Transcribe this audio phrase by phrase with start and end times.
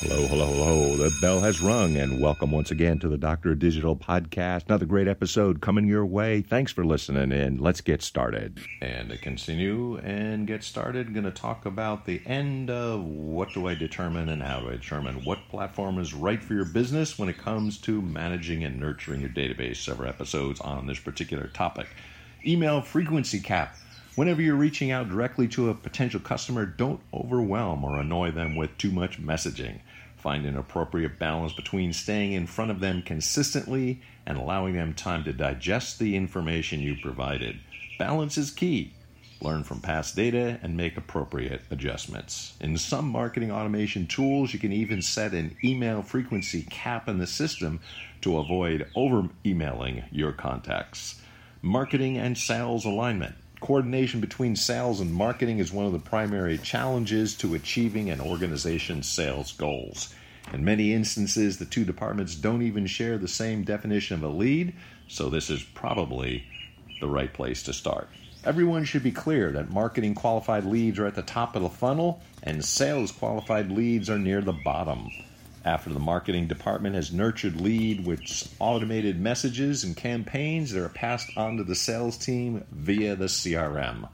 [0.00, 0.96] Hello, hello, hello.
[0.98, 4.66] The bell has rung, and welcome once again to the Doctor Digital podcast.
[4.66, 6.42] Another great episode coming your way.
[6.42, 7.56] Thanks for listening in.
[7.56, 8.60] Let's get started.
[8.82, 13.68] And to continue and get started, going to talk about the end of what do
[13.68, 17.30] I determine and how do I determine what platform is right for your business when
[17.30, 19.76] it comes to managing and nurturing your database.
[19.76, 21.86] Several episodes on this particular topic.
[22.44, 23.74] Email frequency cap.
[24.16, 28.76] Whenever you're reaching out directly to a potential customer, don't overwhelm or annoy them with
[28.78, 29.78] too much messaging.
[30.16, 35.22] Find an appropriate balance between staying in front of them consistently and allowing them time
[35.24, 37.58] to digest the information you provided.
[37.98, 38.94] Balance is key.
[39.42, 42.54] Learn from past data and make appropriate adjustments.
[42.58, 47.26] In some marketing automation tools, you can even set an email frequency cap in the
[47.26, 47.80] system
[48.22, 51.20] to avoid over emailing your contacts.
[51.60, 53.34] Marketing and sales alignment.
[53.60, 59.08] Coordination between sales and marketing is one of the primary challenges to achieving an organization's
[59.08, 60.14] sales goals.
[60.52, 64.74] In many instances, the two departments don't even share the same definition of a lead,
[65.08, 66.44] so this is probably
[67.00, 68.08] the right place to start.
[68.44, 72.20] Everyone should be clear that marketing qualified leads are at the top of the funnel
[72.44, 75.10] and sales qualified leads are near the bottom.
[75.66, 81.36] After the marketing department has nurtured lead with automated messages and campaigns that are passed
[81.36, 84.08] on to the sales team via the CRM.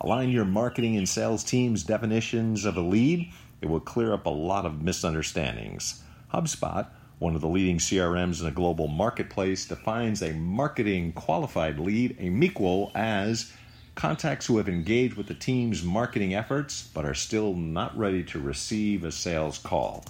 [0.00, 4.30] Align your marketing and sales team's definitions of a lead, it will clear up a
[4.30, 6.02] lot of misunderstandings.
[6.34, 6.88] HubSpot,
[7.20, 12.24] one of the leading CRMs in the global marketplace, defines a marketing qualified lead, a
[12.24, 13.52] MQL, as
[13.94, 18.40] contacts who have engaged with the team's marketing efforts but are still not ready to
[18.40, 20.04] receive a sales call.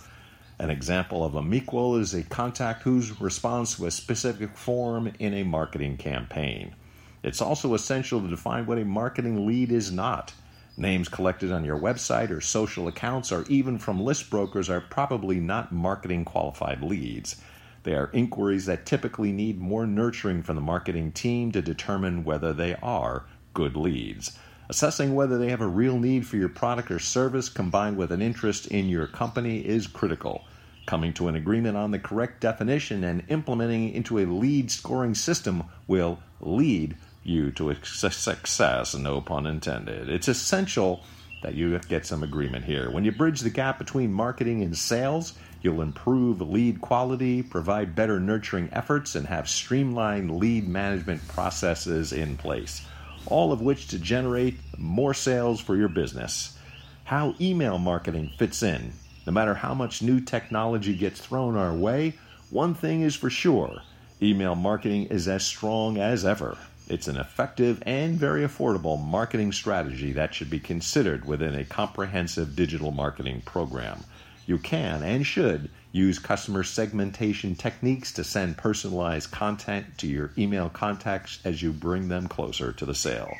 [0.61, 5.33] An example of a MQL is a contact whose responds to a specific form in
[5.35, 6.75] a marketing campaign.
[7.23, 10.33] It's also essential to define what a marketing lead is not.
[10.77, 15.39] Names collected on your website or social accounts or even from list brokers are probably
[15.39, 17.41] not marketing qualified leads.
[17.85, 22.53] They are inquiries that typically need more nurturing from the marketing team to determine whether
[22.53, 24.37] they are good leads.
[24.71, 28.21] Assessing whether they have a real need for your product or service combined with an
[28.21, 30.45] interest in your company is critical.
[30.87, 35.65] Coming to an agreement on the correct definition and implementing into a lead scoring system
[35.87, 40.09] will lead you to success, no pun intended.
[40.11, 41.03] It's essential
[41.43, 42.91] that you get some agreement here.
[42.91, 48.19] When you bridge the gap between marketing and sales, you'll improve lead quality, provide better
[48.21, 52.83] nurturing efforts, and have streamlined lead management processes in place,
[53.28, 56.59] all of which to generate more sales for your business.
[57.05, 58.93] How email marketing fits in.
[59.27, 62.15] No matter how much new technology gets thrown our way,
[62.50, 63.83] one thing is for sure
[64.21, 66.59] email marketing is as strong as ever.
[66.88, 72.56] It's an effective and very affordable marketing strategy that should be considered within a comprehensive
[72.56, 74.05] digital marketing program.
[74.49, 80.71] You can and should use customer segmentation techniques to send personalized content to your email
[80.71, 83.31] contacts as you bring them closer to the sale.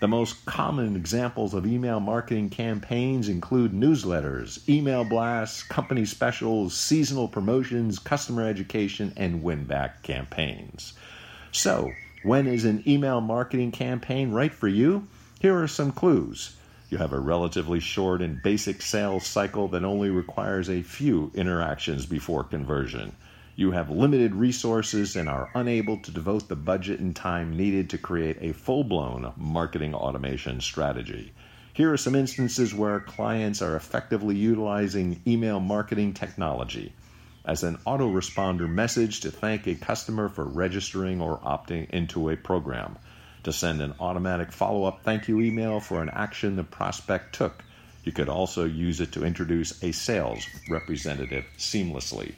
[0.00, 7.28] The most common examples of email marketing campaigns include newsletters, email blasts, company specials, seasonal
[7.28, 10.94] promotions, customer education, and win back campaigns.
[11.52, 11.92] So,
[12.24, 15.06] when is an email marketing campaign right for you?
[15.38, 16.56] Here are some clues.
[16.90, 22.04] You have a relatively short and basic sales cycle that only requires a few interactions
[22.04, 23.12] before conversion.
[23.54, 27.98] You have limited resources and are unable to devote the budget and time needed to
[27.98, 31.32] create a full blown marketing automation strategy.
[31.72, 36.92] Here are some instances where clients are effectively utilizing email marketing technology
[37.44, 42.98] as an autoresponder message to thank a customer for registering or opting into a program,
[43.44, 47.62] to send an automatic follow up thank you email for an action the prospect took,
[48.04, 52.34] You could also use it to introduce a sales representative seamlessly,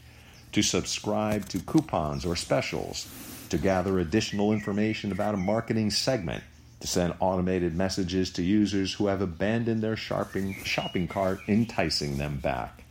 [0.53, 3.07] to subscribe to coupons or specials,
[3.49, 6.43] to gather additional information about a marketing segment,
[6.81, 12.39] to send automated messages to users who have abandoned their shopping, shopping cart, enticing them
[12.39, 12.83] back,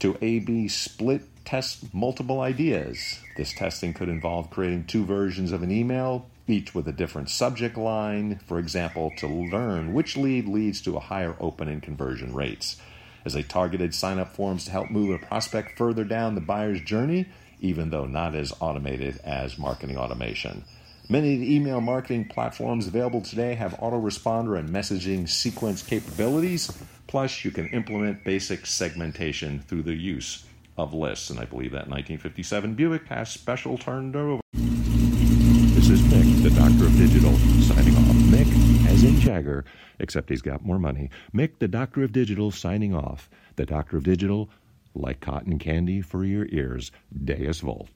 [0.00, 3.20] to A B split test multiple ideas.
[3.36, 7.78] This testing could involve creating two versions of an email, each with a different subject
[7.78, 12.80] line, for example, to learn which lead leads to a higher open and conversion rates.
[13.24, 16.80] As they targeted sign up forms to help move a prospect further down the buyer's
[16.80, 17.26] journey,
[17.60, 20.64] even though not as automated as marketing automation.
[21.08, 26.76] Many of the email marketing platforms available today have autoresponder and messaging sequence capabilities.
[27.06, 30.44] Plus, you can implement basic segmentation through the use
[30.76, 31.30] of lists.
[31.30, 34.40] And I believe that 1957 Buick has special turned over.
[34.52, 38.16] This is Mick, the Doctor of Digital, signing off.
[38.30, 39.64] Mick, as in Jagger,
[39.98, 41.10] except he's got more money.
[41.34, 43.28] Mick, the Doctor of Digital, signing off.
[43.56, 44.48] The Doctor of Digital,
[44.94, 46.90] like cotton candy for your ears,
[47.24, 47.90] Deus Vult.